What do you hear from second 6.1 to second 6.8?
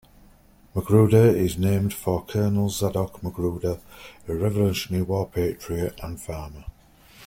farmer.